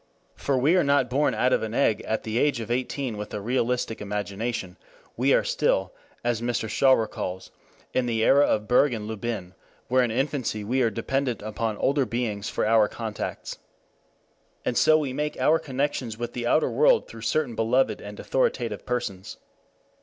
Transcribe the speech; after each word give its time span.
For 0.33 0.57
we 0.57 0.75
are 0.75 0.83
not 0.83 1.11
born 1.11 1.35
out 1.35 1.53
of 1.53 1.61
an 1.61 1.75
egg 1.75 2.01
at 2.07 2.23
the 2.23 2.39
age 2.39 2.59
of 2.59 2.71
eighteen 2.71 3.17
with 3.17 3.35
a 3.35 3.39
realistic 3.39 4.01
imagination; 4.01 4.77
we 5.15 5.31
are 5.31 5.43
still, 5.43 5.93
as 6.23 6.41
Mr. 6.41 6.67
Shaw 6.67 6.93
recalls, 6.93 7.51
in 7.93 8.07
the 8.07 8.23
era 8.23 8.43
of 8.47 8.67
Burge 8.67 8.95
and 8.95 9.05
Lubin, 9.07 9.53
where 9.89 10.01
in 10.03 10.09
infancy 10.09 10.63
we 10.63 10.81
are 10.81 10.89
dependent 10.89 11.43
upon 11.43 11.77
older 11.77 12.07
beings 12.07 12.49
for 12.49 12.65
our 12.65 12.87
contacts. 12.87 13.59
And 14.65 14.75
so 14.75 14.97
we 14.97 15.13
make 15.13 15.39
our 15.39 15.59
connections 15.59 16.17
with 16.17 16.33
the 16.33 16.47
outer 16.47 16.71
world 16.71 17.07
through 17.07 17.21
certain 17.21 17.53
beloved 17.53 18.01
and 18.01 18.19
authoritative 18.19 18.87
persons. 18.87 19.37